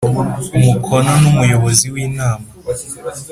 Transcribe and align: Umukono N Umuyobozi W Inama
Umukono 0.57 1.11
N 1.21 1.23
Umuyobozi 1.31 1.85
W 1.93 1.95
Inama 2.07 2.47